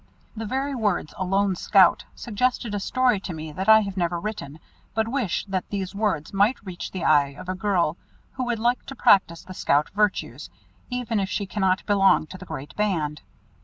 [0.35, 4.19] The very words "A lone scout" suggested a story to me that I have never
[4.19, 4.57] written,
[4.95, 7.97] but wish that these words might reach the eye of a girl
[8.31, 10.49] who would like to practise the scout virtues,
[10.89, 13.21] even if she cannot belong to the great band.